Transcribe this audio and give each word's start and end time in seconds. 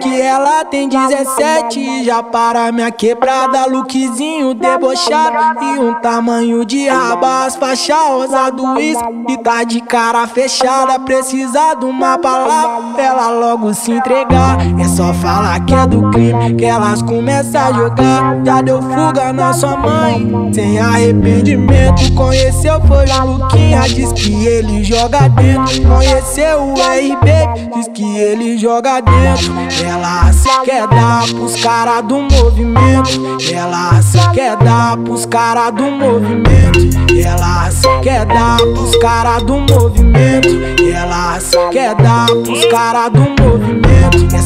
Que 0.00 0.20
ela 0.20 0.64
tem 0.64 0.88
17 0.88 2.04
já 2.04 2.22
para 2.22 2.72
minha 2.72 2.90
quebrada 2.90 3.66
Lookzinho 3.66 4.54
debochado 4.54 5.64
e 5.64 5.78
um 5.80 5.94
tamanho 5.94 6.64
de 6.64 6.88
raba 6.88 7.44
As 7.46 7.56
faixas 7.56 7.90
rosa 8.08 8.50
do 8.50 8.78
e 8.80 9.36
tá 9.38 9.64
de 9.64 9.80
cara 9.80 10.26
fechada 10.26 10.98
Precisa 10.98 11.74
de 11.74 11.84
uma 11.84 12.18
palavra, 12.18 13.02
ela 13.02 13.30
logo 13.30 13.72
se 13.74 13.92
entregar. 13.92 14.58
É 14.80 14.84
só 14.88 15.12
falar 15.14 15.64
que 15.64 15.74
é 15.74 15.86
do 15.86 16.10
crime, 16.10 16.54
que 16.54 16.64
elas 16.64 17.02
começam 17.02 17.60
a 17.60 17.72
jogar. 17.72 18.44
Já 18.44 18.62
deu 18.62 18.80
fuga 18.80 19.32
na 19.32 19.52
sua 19.52 19.76
mãe, 19.76 20.52
sem 20.52 20.78
arrependimento 20.78 22.12
Conheceu 22.20 22.78
foi 22.82 23.06
o 23.06 23.24
Luquinha, 23.24 23.80
diz 23.88 24.12
que 24.12 24.46
ele 24.46 24.84
joga 24.84 25.26
dentro. 25.30 25.82
Conheceu 25.88 26.62
o 26.62 26.74
RB, 26.74 27.70
diz 27.74 27.88
que 27.88 28.18
ele 28.18 28.58
joga 28.58 29.00
dentro. 29.00 29.54
Ela 29.82 30.30
se 30.30 30.48
quer 30.66 30.86
dar 30.86 31.26
pros 31.26 31.56
cara 31.62 32.02
do 32.02 32.18
movimento. 32.18 33.38
Ela 33.50 34.02
se 34.02 34.18
quer 34.34 34.54
dar 34.58 34.98
pros 34.98 35.24
cara 35.24 35.70
do 35.70 35.84
movimento. 35.84 36.78
Ela 37.24 37.70
se 37.70 37.88
quer 38.02 38.26
dar 38.26 38.58
pros 38.58 38.94
cara 38.96 39.40
do 39.40 39.54
movimento. 39.54 40.48
Ela 40.94 41.40
se 41.40 41.56
quer 41.70 41.94
dar 41.94 42.26
pros 42.26 42.66
cara 42.66 43.08
do 43.08 43.20
movimento 43.20 43.49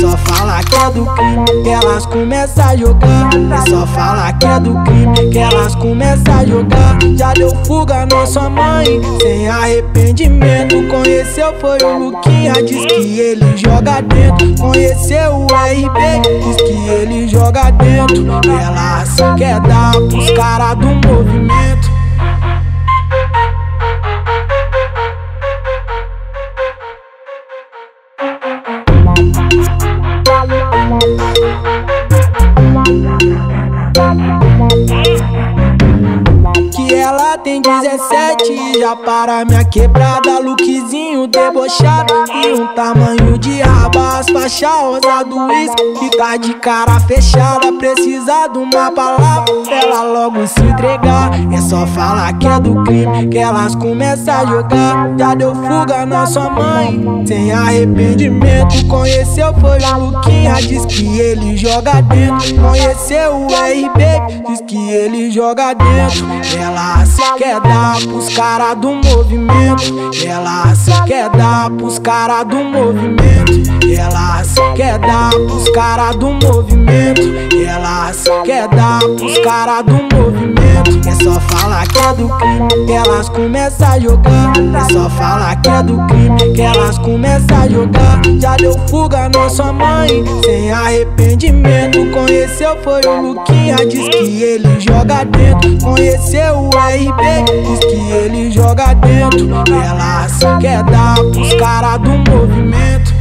só 0.00 0.16
falar 0.16 0.64
que 0.64 0.76
é 0.76 0.90
do 0.90 1.04
crime 1.04 1.62
que 1.62 1.68
elas 1.68 2.06
começam 2.06 2.64
a 2.64 2.76
jogar. 2.76 3.30
É 3.34 3.70
só 3.70 3.86
falar 3.86 4.32
que 4.38 4.46
é 4.46 4.60
do 4.60 4.74
crime 4.84 5.30
que 5.30 5.38
elas 5.38 5.74
começam 5.74 6.38
a 6.38 6.44
jogar. 6.46 6.98
Já 7.16 7.34
deu 7.34 7.50
fuga 7.66 8.06
na 8.06 8.24
sua 8.24 8.48
mãe 8.48 8.86
sem 9.20 9.48
arrependimento. 9.48 10.76
Conheceu 10.88 11.52
foi 11.60 11.78
o 11.82 11.98
Luquinha, 11.98 12.54
diz 12.64 12.86
que 12.86 13.20
ele 13.20 13.56
joga 13.56 14.00
dentro. 14.00 14.54
Conheceu 14.58 15.32
o 15.34 15.46
RB, 15.46 16.44
diz 16.44 16.56
que 16.56 16.88
ele 16.88 17.28
joga 17.28 17.70
dentro. 17.70 18.26
Ela 18.48 19.04
se 19.04 19.22
quer 19.36 19.60
dar 19.60 19.92
pros 19.92 20.30
cara 20.30 20.74
do 20.74 20.86
movimento 20.86 21.89
ela 37.00 37.38
tem 37.38 37.60
17 37.60 38.78
Já 38.78 38.96
para 38.96 39.44
minha 39.44 39.64
quebrada 39.64 40.38
Lookzinho 40.38 41.26
debochado 41.26 42.14
E 42.44 42.52
um 42.52 42.66
tamanho 42.74 43.38
de 43.38 43.60
raba 43.60 44.18
As 44.18 44.30
faixas 44.30 44.70
rosa 44.70 45.24
do 45.24 45.46
uísque 45.46 46.16
tá 46.16 46.36
de 46.36 46.54
cara 46.54 47.00
fechada 47.00 47.72
Precisa 47.72 48.48
de 48.48 48.58
uma 48.58 48.92
palavra 48.92 49.59
Ela 49.70 50.02
logo 50.02 50.46
se 50.46 50.60
entregar. 50.60 51.30
É 51.52 51.60
só 51.60 51.86
falar 51.86 52.32
que 52.38 52.46
é 52.46 52.60
do 52.60 52.82
crime 52.84 53.28
Que 53.28 53.38
elas 53.38 53.74
começam 53.74 54.34
a 54.34 54.46
jogar. 54.46 55.14
Já 55.18 55.34
deu 55.34 55.54
fuga 55.54 56.04
na 56.06 56.26
sua 56.26 56.50
mãe 56.50 57.24
Sem 57.26 57.52
arrependimento. 57.52 58.86
Conheceu 58.86 59.54
foi 59.54 59.78
o 59.78 59.98
Luquinha 59.98 60.54
Diz 60.54 60.84
que 60.86 61.18
ele 61.18 61.56
joga 61.56 62.02
dentro. 62.02 62.54
Conheceu 62.60 63.32
o 63.36 63.46
RB 63.46 64.44
Diz 64.48 64.60
que 64.62 64.90
ele 64.90 65.30
joga 65.30 65.74
dentro. 65.74 66.26
Ela 66.58 67.04
se 67.04 67.22
quer 67.38 67.60
dar 67.60 67.96
pros 67.98 68.28
cara 68.34 68.74
do 68.74 68.94
movimento. 68.94 70.10
Ela 70.26 70.74
quer 71.06 71.28
dar 71.30 71.70
pros 71.70 71.98
cara 71.98 72.42
do 72.44 72.56
movimento. 72.56 73.52
Ela 73.96 74.42
se 74.44 74.60
quer 74.74 74.98
dar 74.98 75.30
pros 75.30 75.68
cara 75.70 76.12
do 76.12 76.32
movimento. 76.32 77.22
Ela 77.66 78.12
se 78.12 78.30
quer 78.42 78.68
dar 78.68 79.00
pros 79.00 79.38
cara 79.38 79.82
do 79.82 79.92
movimento. 79.92 80.69
É 81.06 81.24
só 81.24 81.38
falar 81.40 81.86
que 81.86 81.98
é 81.98 82.14
do 82.14 82.28
crime 82.28 82.86
que 82.86 82.92
elas 82.92 83.28
começam 83.28 83.88
a 83.88 83.98
jogar. 83.98 84.52
É 84.56 84.92
só 84.92 85.10
falar 85.10 85.56
que 85.60 85.68
é 85.68 85.82
do 85.82 85.96
crime 86.06 86.52
que 86.54 86.62
elas 86.62 86.98
começam 86.98 87.56
a 87.56 87.68
jogar. 87.68 88.20
Já 88.40 88.56
deu 88.56 88.72
fuga 88.88 89.28
na 89.28 89.48
sua 89.48 89.72
mãe 89.72 90.24
sem 90.44 90.72
arrependimento. 90.72 91.98
Conheceu 92.12 92.76
foi 92.82 93.00
o 93.06 93.20
Luquinha, 93.20 93.76
diz 93.86 94.08
que 94.08 94.42
ele 94.42 94.80
joga 94.80 95.24
dentro. 95.24 95.76
Conheceu 95.84 96.56
o 96.56 96.70
RB, 96.70 97.68
diz 97.68 97.80
que 97.80 98.12
ele 98.12 98.50
joga 98.50 98.94
dentro. 98.94 99.48
Ela 99.70 100.28
se 100.28 100.46
quer 100.60 100.82
dar 100.84 101.16
pros 101.16 101.52
cara 101.54 101.98
do 101.98 102.10
movimento. 102.10 103.19